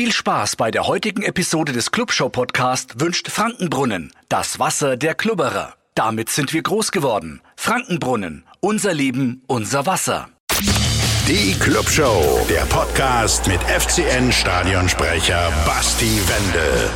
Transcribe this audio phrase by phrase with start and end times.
[0.00, 5.74] Viel Spaß bei der heutigen Episode des Clubshow Podcast wünscht Frankenbrunnen, das Wasser der Klubberer.
[5.94, 7.42] Damit sind wir groß geworden.
[7.54, 10.30] Frankenbrunnen, unser Leben, unser Wasser.
[11.28, 16.88] Die Clubshow, der Podcast mit FCN Stadionsprecher Basti Wendel.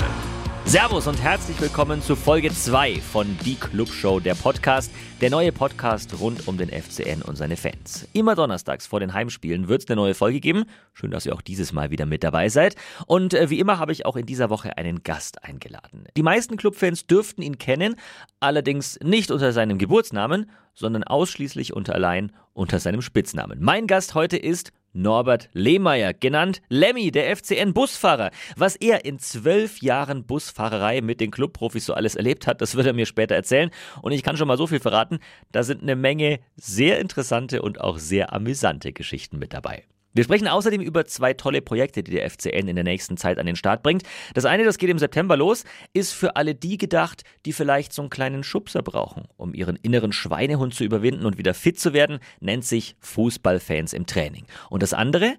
[0.66, 4.90] Servus und herzlich willkommen zu Folge 2 von Die Clubshow, der Podcast,
[5.20, 8.08] der neue Podcast rund um den FCN und seine Fans.
[8.14, 10.64] Immer donnerstags vor den Heimspielen wird es eine neue Folge geben.
[10.94, 12.76] Schön, dass ihr auch dieses Mal wieder mit dabei seid.
[13.06, 16.06] Und äh, wie immer habe ich auch in dieser Woche einen Gast eingeladen.
[16.16, 17.96] Die meisten Clubfans dürften ihn kennen,
[18.40, 23.58] allerdings nicht unter seinem Geburtsnamen, sondern ausschließlich unter allein unter seinem Spitznamen.
[23.60, 28.30] Mein Gast heute ist Norbert Lehmeier, genannt Lemmy, der FCN-Busfahrer.
[28.56, 32.86] Was er in zwölf Jahren Busfahrerei mit den Clubprofis so alles erlebt hat, das wird
[32.86, 33.70] er mir später erzählen.
[34.00, 35.18] Und ich kann schon mal so viel verraten,
[35.52, 39.84] da sind eine Menge sehr interessante und auch sehr amüsante Geschichten mit dabei.
[40.14, 43.46] Wir sprechen außerdem über zwei tolle Projekte, die der FCN in der nächsten Zeit an
[43.46, 44.04] den Start bringt.
[44.32, 48.02] Das eine, das geht im September los, ist für alle die gedacht, die vielleicht so
[48.02, 52.20] einen kleinen Schubser brauchen, um ihren inneren Schweinehund zu überwinden und wieder fit zu werden,
[52.38, 54.46] nennt sich Fußballfans im Training.
[54.70, 55.34] Und das andere,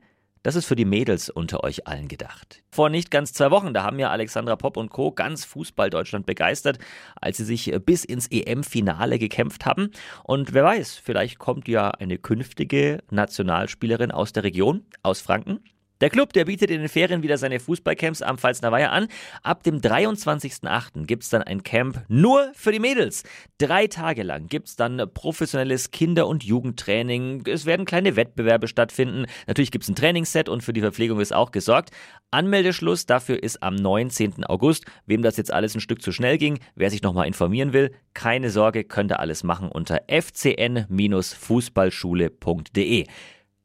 [0.45, 2.61] das ist für die Mädels unter euch allen gedacht.
[2.71, 5.11] Vor nicht ganz zwei Wochen, da haben ja Alexandra Popp und Co.
[5.11, 6.77] ganz Fußball Deutschland begeistert,
[7.19, 9.89] als sie sich bis ins EM-Finale gekämpft haben.
[10.23, 15.61] Und wer weiß, vielleicht kommt ja eine künftige Nationalspielerin aus der Region, aus Franken.
[16.01, 19.07] Der Club, der bietet in den Ferien wieder seine Fußballcamps am Pfalzner Weiher an.
[19.43, 21.05] Ab dem 23.08.
[21.05, 23.23] gibt es dann ein Camp nur für die Mädels.
[23.59, 27.43] Drei Tage lang gibt es dann professionelles Kinder- und Jugendtraining.
[27.47, 29.25] Es werden kleine Wettbewerbe stattfinden.
[29.47, 31.91] Natürlich gibt es ein Trainingsset und für die Verpflegung ist auch gesorgt.
[32.29, 34.43] Anmeldeschluss dafür ist am 19.
[34.43, 34.83] August.
[35.05, 38.49] Wem das jetzt alles ein Stück zu schnell ging, wer sich nochmal informieren will, keine
[38.49, 43.05] Sorge, könnt ihr alles machen unter fcn-fußballschule.de.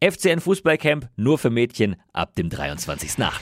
[0.02, 3.32] FCN Fußballcamp nur für Mädchen ab dem 23.8.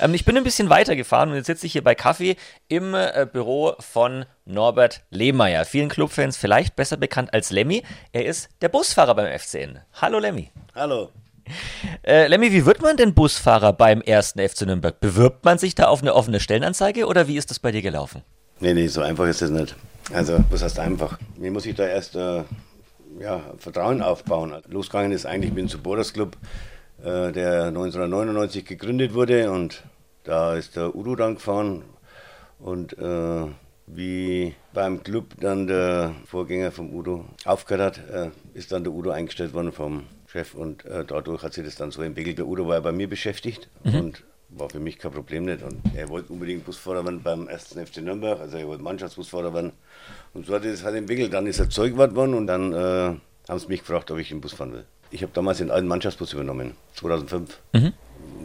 [0.00, 2.36] Ähm, ich bin ein bisschen weitergefahren und jetzt sitze ich hier bei Kaffee
[2.68, 5.66] im äh, Büro von Norbert Lehmeier.
[5.66, 7.82] Vielen Clubfans vielleicht besser bekannt als Lemmy.
[8.12, 9.80] Er ist der Busfahrer beim FCN.
[10.00, 10.50] Hallo Lemmy.
[10.74, 11.10] Hallo.
[12.02, 14.98] Äh, Lemmy, wie wird man denn Busfahrer beim ersten FC Nürnberg?
[14.98, 18.22] Bewirbt man sich da auf eine offene Stellenanzeige oder wie ist das bei dir gelaufen?
[18.60, 19.76] Nee, nee, so einfach ist das nicht.
[20.10, 21.18] Also, was heißt einfach?
[21.36, 22.44] Mir muss ich da erst äh,
[23.20, 24.54] ja, Vertrauen aufbauen.
[24.68, 26.36] Losgegangen ist eigentlich mit dem Supporters Club,
[27.02, 29.82] äh, der 1999 gegründet wurde und
[30.24, 31.82] da ist der Udo dann gefahren
[32.58, 33.46] und äh,
[33.86, 39.10] wie beim Club dann der Vorgänger vom Udo aufgehört hat, äh, ist dann der Udo
[39.10, 42.38] eingestellt worden vom Chef und äh, dadurch hat sich das dann so entwickelt.
[42.38, 43.94] Der Udo war ja bei mir beschäftigt mhm.
[43.94, 45.62] und war für mich kein Problem nicht.
[45.62, 47.74] Und er wollte unbedingt Busfahrer werden beim 1.
[47.74, 49.72] FC Nürnberg, also er wollte Mannschaftsbusfahrer werden.
[50.34, 51.32] Und so hat er das halt entwickelt.
[51.32, 53.14] Dann ist er Zeugwart worden und dann äh,
[53.48, 54.84] haben sie mich gefragt, ob ich den Bus fahren will.
[55.10, 57.60] Ich habe damals den alten Mannschaftsbus übernommen, 2005.
[57.72, 57.92] Mhm.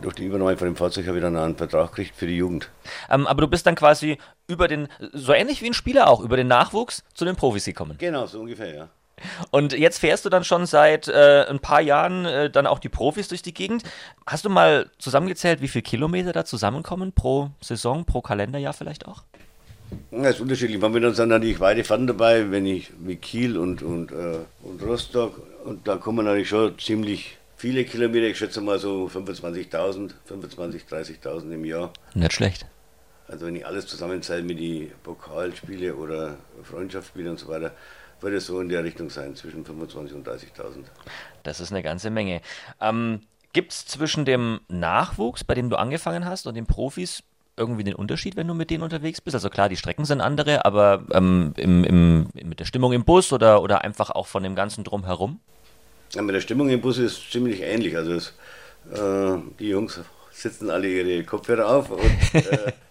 [0.02, 2.70] Durch die Übernahme von dem Fahrzeug habe ich dann einen Vertrag gekriegt für die Jugend.
[3.10, 6.38] Ähm, aber du bist dann quasi über den, so ähnlich wie ein Spieler auch, über
[6.38, 7.96] den Nachwuchs zu den Profis gekommen.
[7.98, 8.90] Genau, so ungefähr, ja.
[9.50, 12.90] Und jetzt fährst du dann schon seit äh, ein paar Jahren äh, dann auch die
[12.90, 13.84] Profis durch die Gegend.
[14.26, 19.24] Hast du mal zusammengezählt, wie viele Kilometer da zusammenkommen pro Saison, pro Kalenderjahr vielleicht auch?
[20.12, 20.80] Das ist unterschiedlich.
[20.80, 25.42] Momentan sind natürlich weite Fahrten dabei, wenn ich wie Kiel und, und, äh, und Rostock.
[25.66, 28.28] Und da kommen natürlich schon ziemlich viele Kilometer.
[28.28, 31.92] Ich schätze mal so 25.000, 25.000, 30.000 im Jahr.
[32.14, 32.66] Nicht schlecht.
[33.28, 37.72] Also wenn ich alles zusammenzähle mit die Pokalspiele oder Freundschaftsspiele und so weiter,
[38.22, 40.84] würde es so in der Richtung sein, zwischen 25.000 und 30.000.
[41.44, 42.42] Das ist eine ganze Menge.
[42.80, 43.22] Ähm,
[43.54, 47.24] Gibt es zwischen dem Nachwuchs, bei dem du angefangen hast, und den Profis
[47.58, 49.36] irgendwie den Unterschied, wenn du mit denen unterwegs bist?
[49.36, 53.34] Also klar, die Strecken sind andere, aber ähm, im, im, mit der Stimmung im Bus
[53.34, 55.40] oder, oder einfach auch von dem ganzen Drumherum?
[56.14, 57.96] Ja, mit der Stimmung im Bus ist ziemlich ähnlich.
[57.98, 58.34] Also es,
[58.94, 60.00] äh, die Jungs
[60.32, 62.02] sitzen alle ihre Kopfhörer auf und
[62.34, 62.72] äh,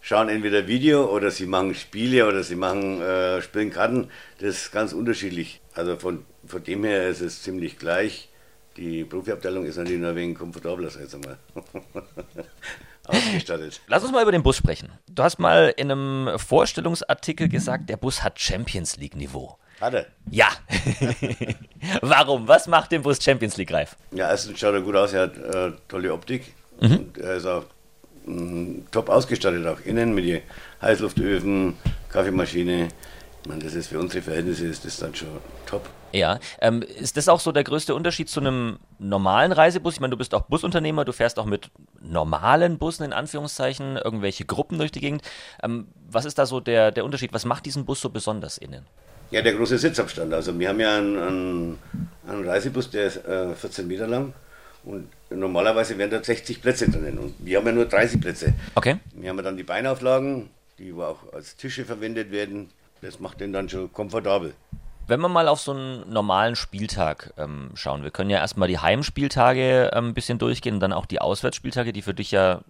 [0.00, 4.10] schauen entweder Video oder sie machen Spiele oder sie machen äh, spielen Karten.
[4.38, 5.60] Das ist ganz unterschiedlich.
[5.74, 8.28] Also von, von dem her ist es ziemlich gleich.
[8.76, 11.38] Die Profiabteilung ist natürlich nur wenig komfortabler, sag ich mal.
[13.06, 13.80] Ausgestattet.
[13.88, 14.90] Lass uns mal über den Bus sprechen.
[15.08, 19.58] Du hast mal in einem Vorstellungsartikel gesagt, der Bus hat Champions League Niveau.
[19.80, 20.06] Hat er?
[20.30, 20.48] Ja.
[22.02, 22.46] Warum?
[22.46, 23.96] Was macht den Bus Champions League reif?
[24.12, 26.54] Ja, erstens schaut er gut aus, er hat äh, tolle Optik.
[26.80, 26.96] Mhm.
[26.96, 27.64] Und er ist auch
[28.90, 30.42] top ausgestattet, auch innen mit den
[30.82, 31.74] Heißluftöfen,
[32.08, 32.88] Kaffeemaschine.
[33.42, 35.28] Ich meine, das ist für unsere Verhältnisse ist das dann schon
[35.66, 35.88] top.
[36.12, 39.94] Ja, ähm, ist das auch so der größte Unterschied zu einem normalen Reisebus?
[39.94, 44.44] Ich meine, du bist auch Busunternehmer, du fährst auch mit normalen Bussen in Anführungszeichen, irgendwelche
[44.44, 45.22] Gruppen durch die Gegend.
[45.62, 47.32] Ähm, was ist da so der, der Unterschied?
[47.32, 48.86] Was macht diesen Bus so besonders innen?
[49.30, 50.34] Ja, der große Sitzabstand.
[50.34, 51.78] Also wir haben ja einen, einen,
[52.26, 54.34] einen Reisebus, der ist äh, 14 Meter lang
[54.84, 58.54] Und normalerweise wären da 60 Plätze drinnen und wir haben ja nur 30 Plätze.
[58.74, 58.96] Okay.
[59.12, 62.70] Wir haben ja dann die Beinauflagen, die auch als Tische verwendet werden.
[63.02, 64.54] Das macht den dann schon komfortabel.
[65.06, 68.78] Wenn wir mal auf so einen normalen Spieltag ähm, schauen, wir können ja erstmal die
[68.78, 72.60] Heimspieltage ähm, ein bisschen durchgehen und dann auch die Auswärtsspieltage, die für dich ja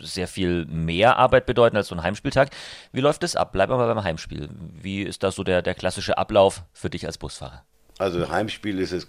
[0.00, 2.50] sehr viel mehr Arbeit bedeuten als so ein Heimspieltag.
[2.92, 3.52] Wie läuft das ab?
[3.52, 4.48] Bleiben wir mal beim Heimspiel.
[4.80, 7.62] Wie ist da so der, der klassische Ablauf für dich als Busfahrer?
[7.98, 9.08] Also Heimspiel ist es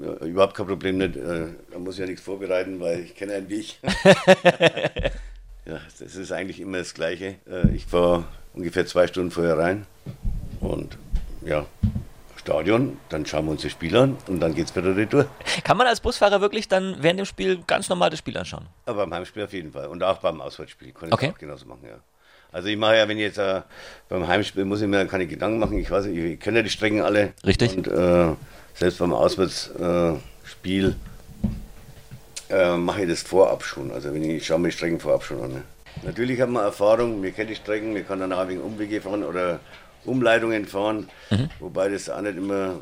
[0.00, 1.16] ja, überhaupt kein Problem nicht.
[1.16, 3.78] Äh, da muss ich ja nichts vorbereiten, weil ich kenne einen Weg.
[5.66, 7.36] ja, das ist eigentlich immer das Gleiche.
[7.50, 8.24] Äh, ich fahre
[8.54, 9.86] ungefähr zwei Stunden vorher rein
[10.60, 10.98] und
[11.44, 11.66] ja,
[12.36, 15.28] Stadion, dann schauen wir uns das Spiel an und dann geht es wieder retour.
[15.62, 18.66] Kann man als Busfahrer wirklich dann während dem Spiel ganz normal das Spiel anschauen?
[18.84, 21.30] Aber beim Heimspiel auf jeden Fall und auch beim Auswärtsspiel kann ich okay.
[21.32, 22.00] auch genauso machen, ja.
[22.50, 23.62] Also ich mache ja, wenn ich jetzt äh,
[24.08, 26.70] beim Heimspiel muss ich mir keine Gedanken machen, ich weiß, ich, ich kenne ja die
[26.70, 27.32] Strecken alle.
[27.46, 27.76] Richtig.
[27.76, 28.34] Und äh,
[28.74, 30.96] selbst beim Auswärtsspiel
[32.48, 33.90] äh, mache ich das vorab schon.
[33.90, 35.52] Also wenn ich, ich schaue mir die Strecken vorab schon an.
[35.52, 35.62] Ne?
[36.02, 39.22] Natürlich hat man Erfahrung, wir kennen die Strecken, wir können dann auch wegen Umwege fahren
[39.22, 39.60] oder
[40.04, 41.48] Umleitungen fahren, mhm.
[41.60, 42.80] wobei das auch nicht immer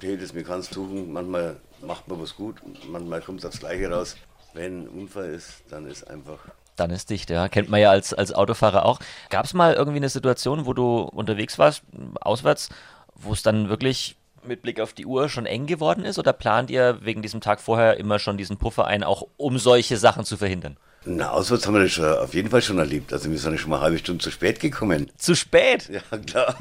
[0.00, 1.12] jedes mir kann es suchen.
[1.12, 2.56] Manchmal macht man was gut,
[2.88, 4.16] manchmal kommt es aufs Gleiche raus.
[4.54, 6.38] Wenn ein Unfall ist, dann ist einfach
[6.76, 7.48] dann ist dicht, ja.
[7.48, 9.00] Kennt man ja als, als Autofahrer auch.
[9.30, 11.82] Gab es mal irgendwie eine Situation, wo du unterwegs warst,
[12.20, 12.68] auswärts,
[13.16, 16.18] wo es dann wirklich mit Blick auf die Uhr schon eng geworden ist?
[16.18, 19.96] Oder plant ihr wegen diesem Tag vorher immer schon diesen Puffer ein, auch um solche
[19.96, 20.76] Sachen zu verhindern?
[21.04, 23.12] Na, auswärts haben wir das schon, auf jeden Fall schon erlebt.
[23.12, 25.10] Also wir sind schon mal eine halbe Stunde zu spät gekommen.
[25.16, 25.88] Zu spät?
[25.88, 26.56] Ja, klar.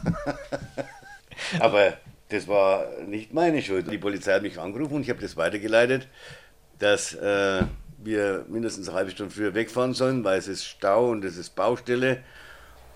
[1.59, 1.93] Aber
[2.29, 3.91] das war nicht meine Schuld.
[3.91, 6.07] Die Polizei hat mich angerufen und ich habe das weitergeleitet,
[6.79, 7.63] dass äh,
[7.97, 11.55] wir mindestens eine halbe Stunde früher wegfahren sollen, weil es ist Stau und es ist
[11.55, 12.23] Baustelle.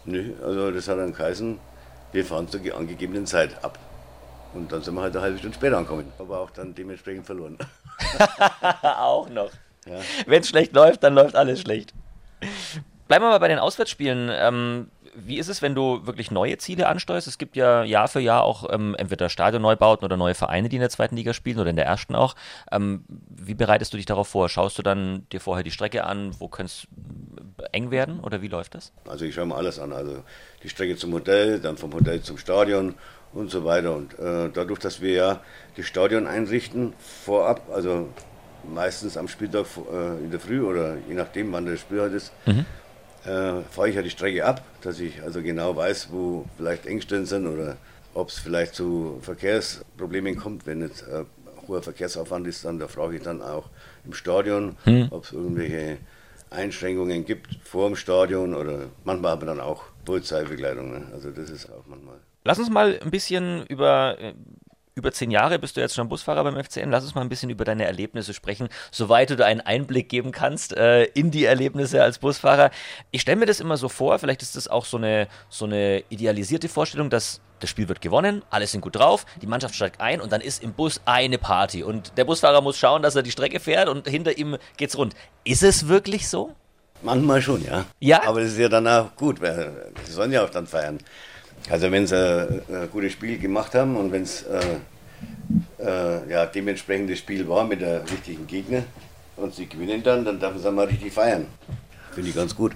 [0.06, 1.60] Nö, also das hat dann geheißen,
[2.12, 3.78] wir fahren zur angegebenen Zeit ab.
[4.54, 6.12] Und dann sind wir halt eine halbe Stunde später angekommen.
[6.20, 7.58] Aber auch dann dementsprechend verloren.
[8.82, 9.52] auch noch.
[9.86, 10.00] Ja.
[10.26, 11.94] Wenn es schlecht läuft, dann läuft alles schlecht.
[13.08, 14.30] Bleiben wir mal bei den Auswärtsspielen.
[14.32, 17.28] Ähm, wie ist es, wenn du wirklich neue Ziele ansteuerst?
[17.28, 20.82] Es gibt ja Jahr für Jahr auch ähm, entweder Stadionneubauten oder neue Vereine, die in
[20.82, 22.36] der zweiten Liga spielen oder in der ersten auch.
[22.72, 24.48] Ähm, wie bereitest du dich darauf vor?
[24.50, 26.32] Schaust du dann dir vorher die Strecke an?
[26.40, 26.88] Wo könnte es
[27.74, 28.94] eng werden oder wie läuft das?
[29.08, 29.92] Also ich schaue mir alles an.
[29.92, 30.24] Also
[30.64, 32.96] die Strecke zum Hotel, dann vom Hotel zum Stadion
[33.34, 33.96] und so weiter.
[33.96, 35.42] Und äh, dadurch, dass wir ja
[35.78, 38.10] das Stadion einrichten vorab, also
[38.74, 42.32] meistens am Spieltag äh, in der Früh oder je nachdem, wann das Spiel halt ist,
[42.46, 42.66] mhm
[43.26, 47.26] äh, fahre ich ja die Strecke ab, dass ich also genau weiß, wo vielleicht Engstellen
[47.26, 47.78] sind oder
[48.14, 51.24] ob es vielleicht zu Verkehrsproblemen kommt, wenn jetzt äh,
[51.68, 53.70] hoher Verkehrsaufwand ist, dann da frage ich dann auch
[54.06, 55.08] im Stadion, hm.
[55.12, 55.98] ob es irgendwelche
[56.50, 60.92] Einschränkungen gibt vor dem Stadion oder manchmal haben wir dann auch Polizeibegleitung.
[60.92, 61.04] Ne?
[61.14, 62.18] Also das ist auch manchmal.
[62.44, 64.34] Lass uns mal ein bisschen über äh,
[64.96, 66.92] über zehn Jahre bist du jetzt schon Busfahrer beim FCN.
[66.92, 70.32] Lass uns mal ein bisschen über deine Erlebnisse sprechen, soweit du da einen Einblick geben
[70.32, 72.72] kannst äh, in die Erlebnisse als Busfahrer.
[73.12, 76.04] Ich stelle mir das immer so vor, vielleicht ist das auch so eine, so eine
[76.10, 80.20] idealisierte Vorstellung, dass das Spiel wird gewonnen, alle sind gut drauf, die Mannschaft steigt ein
[80.20, 83.32] und dann ist im Bus eine Party und der Busfahrer muss schauen, dass er die
[83.32, 85.14] Strecke fährt und hinter ihm geht's rund.
[85.44, 86.56] Ist es wirklich so?
[87.04, 87.86] Manchmal schon, ja.
[88.00, 88.24] Ja.
[88.28, 91.00] Aber das ist ja dann auch gut, weil sie sollen ja auch dann feiern.
[91.70, 94.60] Also wenn sie ein, ein gutes Spiel gemacht haben und wenn es äh,
[95.80, 98.84] äh, ja, dementsprechend das Spiel war mit der richtigen Gegner
[99.38, 101.48] und sie gewinnen dann, dann darf man es mal richtig feiern.
[102.14, 102.74] Finde ich ganz gut.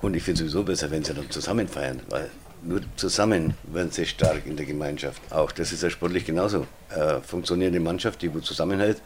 [0.00, 2.30] Und ich finde es sowieso besser, wenn sie dann zusammen feiern, weil
[2.62, 5.20] nur zusammen werden sie stark in der Gemeinschaft.
[5.30, 6.66] Auch das ist ja sportlich genauso.
[6.90, 9.00] Äh, funktionierende Mannschaft, die wo zusammenhält,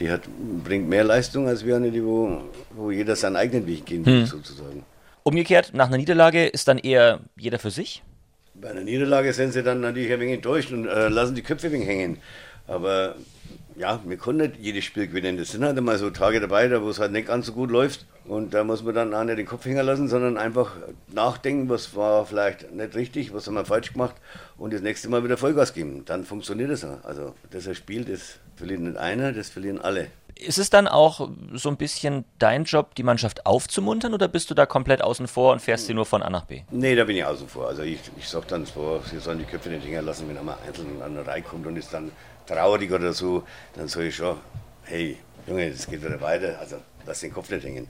[0.00, 0.22] die hat,
[0.64, 4.20] bringt mehr Leistung als wir eine, die wo, wo jeder seinen eigenen Weg gehen will,
[4.20, 4.26] hm.
[4.26, 4.84] sozusagen.
[5.22, 8.02] Umgekehrt, nach einer Niederlage ist dann eher jeder für sich?
[8.54, 11.66] Bei einer Niederlage sind sie dann natürlich ein wenig enttäuscht und äh, lassen die Köpfe
[11.66, 12.18] ein wenig hängen.
[12.66, 13.16] Aber
[13.76, 15.36] ja, wir können nicht jedes Spiel gewinnen.
[15.36, 17.70] Das sind halt immer so Tage dabei, da wo es halt nicht ganz so gut
[17.70, 18.06] läuft.
[18.24, 20.76] Und da muss man dann auch nicht den Kopf hängen lassen, sondern einfach
[21.12, 24.14] nachdenken, was war vielleicht nicht richtig, was haben wir falsch gemacht
[24.56, 26.04] und das nächste Mal wieder Vollgas geben.
[26.06, 26.84] Dann funktioniert es.
[26.84, 30.08] Also das ist ein Spiel, das verliert nicht einer, das verlieren alle.
[30.36, 34.54] Ist es dann auch so ein bisschen dein Job, die Mannschaft aufzumuntern oder bist du
[34.54, 36.62] da komplett außen vor und fährst sie nur von A nach B?
[36.70, 37.68] Nee, da bin ich außen vor.
[37.68, 40.56] Also ich, ich sage dann so, sie sollen die Köpfe nicht hängen lassen, wenn einmal
[40.66, 42.10] einzeln an der Reihe kommt und ist dann
[42.46, 44.36] traurig oder so, dann sage ich schon,
[44.82, 46.76] hey, Junge, das geht wieder weiter, also
[47.06, 47.88] lass den Kopf nicht hängen.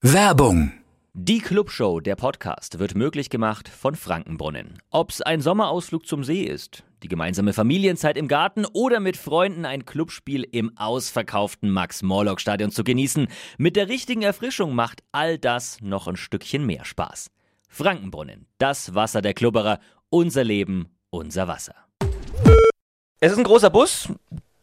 [0.00, 0.72] Werbung
[1.14, 4.78] die Clubshow, der Podcast, wird möglich gemacht von Frankenbrunnen.
[4.90, 9.84] Ob's ein Sommerausflug zum See ist, die gemeinsame Familienzeit im Garten oder mit Freunden ein
[9.84, 16.16] Clubspiel im ausverkauften Max-Morlock-Stadion zu genießen, mit der richtigen Erfrischung macht all das noch ein
[16.16, 17.30] Stückchen mehr Spaß.
[17.68, 19.78] Frankenbrunnen, das Wasser der Klubberer,
[20.10, 21.74] unser Leben, unser Wasser.
[23.20, 24.08] Es ist ein großer Bus,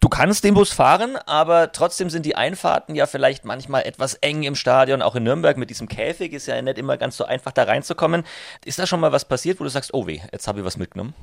[0.09, 4.41] Du kannst den Bus fahren, aber trotzdem sind die Einfahrten ja vielleicht manchmal etwas eng
[4.41, 5.03] im Stadion.
[5.03, 8.23] Auch in Nürnberg mit diesem Käfig ist ja nicht immer ganz so einfach da reinzukommen.
[8.65, 10.77] Ist da schon mal was passiert, wo du sagst, oh weh, jetzt habe ich was
[10.77, 11.13] mitgenommen?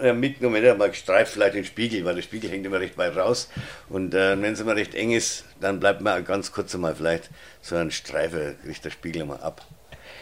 [0.00, 2.96] Ja, mitgenommen, wenn er mal gestreift, vielleicht den Spiegel, weil der Spiegel hängt immer recht
[2.96, 3.48] weit raus.
[3.88, 7.30] Und äh, wenn es immer recht eng ist, dann bleibt man ganz kurz mal vielleicht
[7.62, 9.66] so ein Streifen, kriegt der Spiegel mal ab.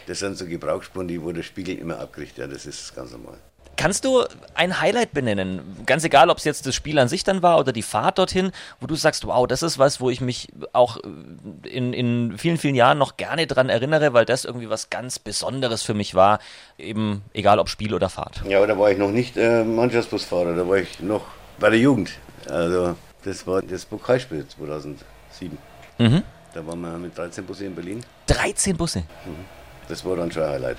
[0.06, 2.38] Das sind so Gebrauchsspuren, die wo der Spiegel immer abkriegt.
[2.38, 3.36] Ja, das ist ganz normal.
[3.78, 5.60] Kannst du ein Highlight benennen?
[5.86, 8.50] Ganz egal, ob es jetzt das Spiel an sich dann war oder die Fahrt dorthin,
[8.80, 12.58] wo du sagst, wow, das ist was, wo ich mich auch äh, in, in vielen,
[12.58, 16.40] vielen Jahren noch gerne dran erinnere, weil das irgendwie was ganz Besonderes für mich war.
[16.76, 18.42] Eben egal ob Spiel oder Fahrt.
[18.48, 21.22] Ja, aber da war ich noch nicht äh, Mannschaftsbusfahrer, da war ich noch
[21.60, 22.10] bei der Jugend.
[22.50, 25.56] Also das war das Pokalspiel 2007.
[25.98, 26.24] Mhm.
[26.52, 28.04] Da waren wir mit 13 Busse in Berlin.
[28.26, 29.04] 13 Busse?
[29.24, 29.44] Mhm.
[29.88, 30.78] Das war dann schon ein Highlight.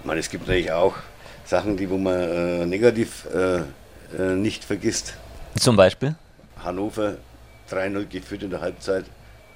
[0.00, 0.92] Ich meine, es gibt natürlich auch
[1.44, 3.58] Sachen, die wo man äh, negativ äh,
[4.16, 5.14] äh, nicht vergisst.
[5.58, 6.14] Zum Beispiel?
[6.62, 7.16] Hannover
[7.70, 9.04] 3-0 geführt in der Halbzeit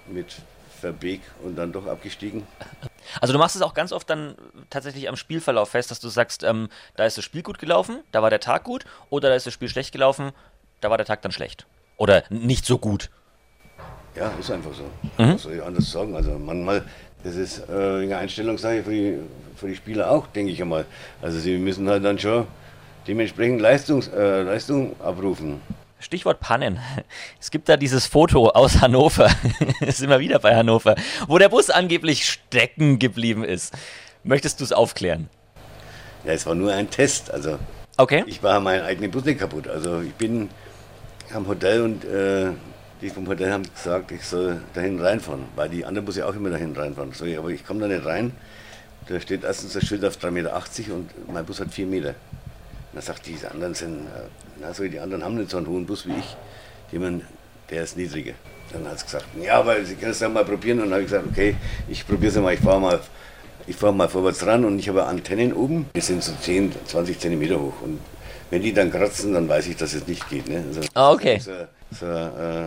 [0.06, 0.36] mit
[0.80, 2.46] Verbeek und dann doch abgestiegen.
[3.20, 4.34] Also du machst es auch ganz oft dann
[4.70, 8.22] tatsächlich am Spielverlauf fest, dass du sagst, ähm, da ist das Spiel gut gelaufen, da
[8.22, 10.32] war der Tag gut, oder da ist das Spiel schlecht gelaufen,
[10.80, 11.66] da war der Tag dann schlecht.
[11.96, 13.10] Oder nicht so gut.
[14.14, 14.84] Ja, ist einfach so.
[15.22, 15.34] Mhm.
[15.34, 16.14] Was soll ich anders sagen?
[16.14, 16.84] Also manchmal
[17.24, 19.18] das ist äh, eine Einstellungssache für die,
[19.56, 20.86] für die Spieler auch, denke ich einmal.
[21.20, 22.46] Also sie müssen halt dann schon
[23.06, 25.60] dementsprechend Leistungs, äh, Leistung abrufen.
[26.00, 26.78] Stichwort Pannen.
[27.40, 29.30] Es gibt da dieses Foto aus Hannover,
[29.80, 30.94] ist immer wieder bei Hannover,
[31.26, 33.74] wo der Bus angeblich stecken geblieben ist.
[34.22, 35.28] Möchtest du es aufklären?
[36.24, 37.30] Ja, es war nur ein Test.
[37.30, 37.58] Also
[37.96, 38.24] okay.
[38.26, 39.68] ich war mein eigener Bus nicht kaputt.
[39.68, 40.50] Also ich bin
[41.32, 42.50] am Hotel und äh,
[43.00, 46.50] die vom Hotel haben gesagt, ich soll dahin reinfahren, weil die anderen Busse auch immer
[46.50, 47.12] dahin reinfahren.
[47.12, 48.32] So, aber ich komme da nicht rein.
[49.06, 50.62] Da steht erstens das Schild auf 3,80 Meter
[50.94, 52.08] und mein Bus hat 4 Meter.
[52.10, 52.16] Und
[52.94, 54.06] dann sagt die anderen sind,
[54.60, 56.36] na, so, die anderen haben nicht so einen hohen Bus wie ich.
[56.92, 57.24] Jemand,
[57.70, 58.34] der ist niedriger.
[58.72, 60.78] Dann hat es gesagt, ja, aber Sie können es ja mal probieren.
[60.80, 61.56] Und dann habe ich gesagt, okay,
[61.88, 63.00] ich probiere es mal, ich fahre mal,
[63.66, 65.88] ich mal vorwärts ran und ich habe Antennen oben.
[65.94, 67.80] Die sind so 10, 20 Zentimeter hoch.
[67.82, 68.00] Und
[68.50, 70.48] wenn die dann kratzen, dann weiß ich, dass es nicht geht.
[70.48, 70.64] Ne?
[70.66, 71.38] Also, ah, okay.
[71.38, 71.52] So,
[71.98, 72.66] so äh,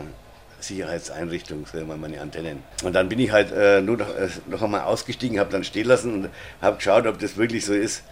[0.61, 2.63] Sicherheitseinrichtung, wir meine Antennen.
[2.83, 5.87] Und dann bin ich halt äh, nur noch, äh, noch einmal ausgestiegen, habe dann stehen
[5.87, 6.29] lassen und
[6.61, 8.03] habe geschaut, ob das wirklich so ist.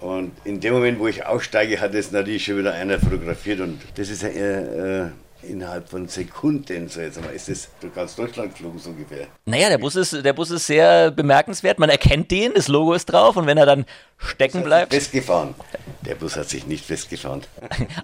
[0.00, 3.80] Und in dem Moment, wo ich aussteige, hat es natürlich schon wieder einer fotografiert und
[3.96, 5.10] das ist ja äh,
[5.42, 9.26] innerhalb von Sekunden, so jetzt mal, ist das durch ganz Deutschland geflogen so ungefähr.
[9.44, 11.78] Naja, der Bus ist, der Bus ist sehr bemerkenswert.
[11.78, 13.84] Man erkennt den, das Logo ist drauf und wenn er dann
[14.18, 14.92] stecken bleibt.
[14.92, 15.54] Festgefahren.
[16.02, 17.42] Der Bus hat sich nicht festgefahren.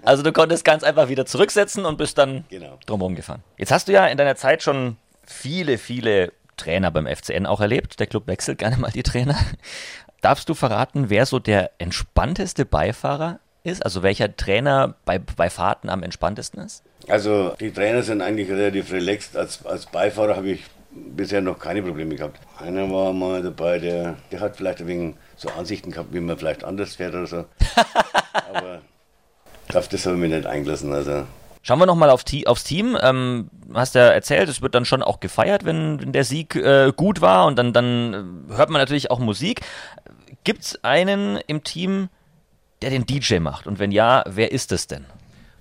[0.03, 2.79] Also du konntest ganz einfach wieder zurücksetzen und bist dann genau.
[2.85, 3.43] drumherum gefahren.
[3.57, 7.99] Jetzt hast du ja in deiner Zeit schon viele, viele Trainer beim FCN auch erlebt.
[7.99, 9.37] Der Club wechselt gerne mal die Trainer.
[10.21, 13.83] Darfst du verraten, wer so der entspannteste Beifahrer ist?
[13.83, 16.83] Also welcher Trainer bei, bei Fahrten am entspanntesten ist?
[17.07, 19.37] Also die Trainer sind eigentlich relativ relaxed.
[19.37, 22.39] Als, als Beifahrer habe ich bisher noch keine Probleme gehabt.
[22.59, 26.63] Einer war mal dabei, der, der hat vielleicht wegen so Ansichten gehabt, wie man vielleicht
[26.63, 27.45] anders fährt oder so.
[28.53, 28.81] Aber
[29.73, 30.93] auf das habe ich mich nicht eingelassen.
[30.93, 31.25] Also.
[31.61, 32.97] Schauen wir nochmal auf aufs Team.
[33.01, 36.91] Ähm, hast ja erzählt, es wird dann schon auch gefeiert, wenn, wenn der Sieg äh,
[36.95, 39.61] gut war und dann, dann hört man natürlich auch Musik.
[40.43, 42.09] Gibt es einen im Team,
[42.81, 43.67] der den DJ macht?
[43.67, 45.05] Und wenn ja, wer ist es denn?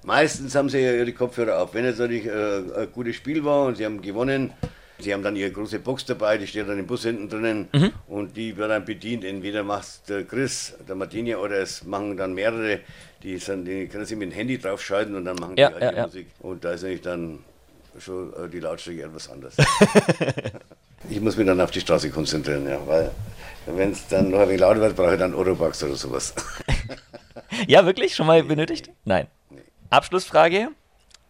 [0.05, 1.75] Meistens haben sie ja ihre Kopfhörer auf.
[1.75, 4.53] Wenn es natürlich äh, ein gutes Spiel war und sie haben gewonnen,
[5.01, 7.93] sie haben dann ihre große Box dabei, die steht dann im Bus hinten drinnen mhm.
[8.07, 9.25] und die wird dann bedient.
[9.25, 12.81] Entweder macht der Chris, der Martini oder es machen dann mehrere,
[13.23, 15.83] die, sind, die können sich mit dem Handy draufschalten und dann machen ja, die halt
[15.83, 16.07] ja, die ja.
[16.07, 16.27] Musik.
[16.39, 17.41] Und da ist eigentlich dann
[17.99, 19.57] schon äh, die Lautstärke etwas anders.
[21.11, 23.11] ich muss mich dann auf die Straße konzentrieren, ja, weil
[23.67, 26.35] wenn es dann noch ein wenig lauter wird, brauche ich dann Oropax oder sowas.
[27.67, 28.15] ja, wirklich?
[28.15, 28.91] Schon mal benötigt?
[29.05, 29.27] Nein.
[29.91, 30.69] Abschlussfrage,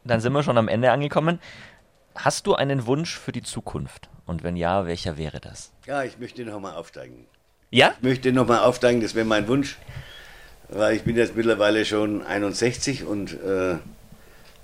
[0.04, 1.40] dann sind wir schon am Ende angekommen.
[2.14, 4.08] Hast du einen Wunsch für die Zukunft?
[4.26, 5.72] Und wenn ja, welcher wäre das?
[5.86, 7.26] Ja, ich möchte nochmal aufsteigen.
[7.70, 7.94] Ja?
[7.98, 9.78] Ich möchte nochmal aufsteigen, das wäre mein Wunsch.
[10.68, 13.76] Weil ich bin jetzt mittlerweile schon 61 und äh,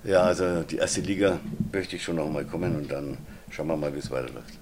[0.03, 1.39] ja, also die erste Liga
[1.71, 3.17] möchte ich schon nochmal kommen und dann
[3.49, 4.53] schauen wir mal, wie es weiterläuft.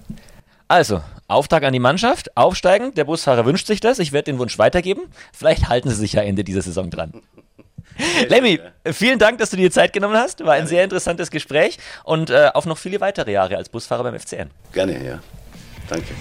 [0.72, 2.94] Also, Auftrag an die Mannschaft, aufsteigen.
[2.94, 3.98] Der Busfahrer wünscht sich das.
[3.98, 5.02] Ich werde den Wunsch weitergeben.
[5.30, 7.12] Vielleicht halten sie sich ja Ende dieser Saison dran.
[8.28, 10.42] Lemmy, vielen Dank, dass du dir Zeit genommen hast.
[10.46, 14.18] War ein sehr interessantes Gespräch und äh, auf noch viele weitere Jahre als Busfahrer beim
[14.18, 14.48] FCN.
[14.72, 15.18] Gerne, ja.
[15.90, 16.14] Danke.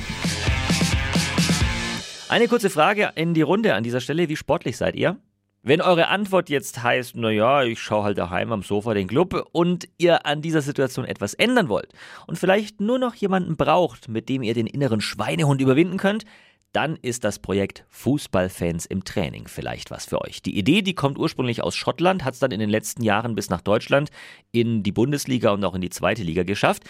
[2.27, 4.27] Eine kurze Frage in die Runde an dieser Stelle.
[4.27, 5.15] Wie sportlich seid ihr?
[5.63, 9.87] Wenn eure Antwort jetzt heißt, naja, ich schaue halt daheim am Sofa den Club und
[9.99, 11.93] ihr an dieser Situation etwas ändern wollt
[12.25, 16.25] und vielleicht nur noch jemanden braucht, mit dem ihr den inneren Schweinehund überwinden könnt,
[16.73, 20.41] dann ist das Projekt Fußballfans im Training vielleicht was für euch.
[20.41, 23.51] Die Idee, die kommt ursprünglich aus Schottland, hat es dann in den letzten Jahren bis
[23.51, 24.09] nach Deutschland
[24.51, 26.85] in die Bundesliga und auch in die zweite Liga geschafft.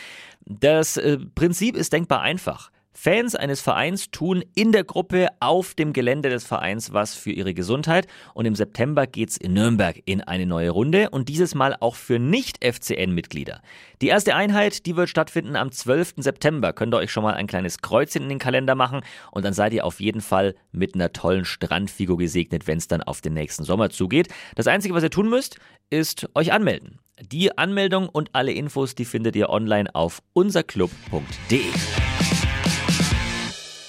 [0.45, 2.71] Das äh, Prinzip ist denkbar einfach.
[2.93, 7.53] Fans eines Vereins tun in der Gruppe auf dem Gelände des Vereins was für ihre
[7.53, 11.95] Gesundheit und im September geht's in Nürnberg in eine neue Runde und dieses Mal auch
[11.95, 13.61] für Nicht-FCN-Mitglieder.
[14.01, 16.15] Die erste Einheit, die wird stattfinden am 12.
[16.17, 16.73] September.
[16.73, 19.73] Könnt ihr euch schon mal ein kleines Kreuzchen in den Kalender machen und dann seid
[19.73, 23.63] ihr auf jeden Fall mit einer tollen Strandfigur gesegnet, wenn es dann auf den nächsten
[23.63, 24.27] Sommer zugeht.
[24.55, 25.57] Das Einzige, was ihr tun müsst,
[25.89, 26.99] ist euch anmelden.
[27.21, 31.61] Die Anmeldung und alle Infos, die findet ihr online auf unserclub.de.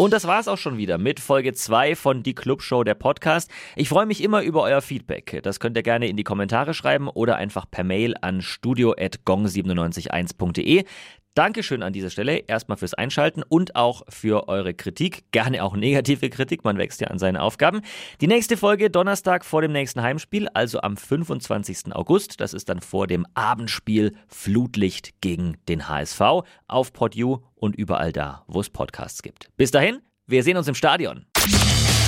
[0.03, 3.49] Und das war's auch schon wieder mit Folge 2 von Die Club Show, der Podcast.
[3.77, 5.39] Ich freue mich immer über euer Feedback.
[5.45, 10.87] Das könnt ihr gerne in die Kommentare schreiben oder einfach per Mail an studio.gong971.de.
[11.35, 15.25] Dankeschön an dieser Stelle erstmal fürs Einschalten und auch für eure Kritik.
[15.31, 17.81] Gerne auch negative Kritik, man wächst ja an seinen Aufgaben.
[18.21, 21.95] Die nächste Folge Donnerstag vor dem nächsten Heimspiel, also am 25.
[21.95, 22.41] August.
[22.41, 26.21] Das ist dann vor dem Abendspiel Flutlicht gegen den HSV
[26.69, 29.49] auf PodU und überall da, wo es Podcasts gibt.
[29.57, 31.25] Bis dahin, wir sehen uns im Stadion.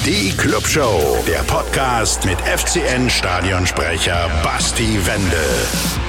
[0.04, 6.03] Die Club Show, der Podcast mit FCN Stadionsprecher Basti Wendel.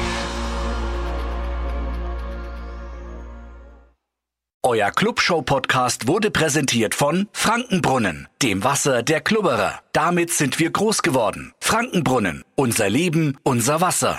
[4.68, 9.80] Euer Clubshow-Podcast wurde präsentiert von Frankenbrunnen, dem Wasser der Klubberer.
[9.94, 11.54] Damit sind wir groß geworden.
[11.60, 14.18] Frankenbrunnen, unser Leben, unser Wasser.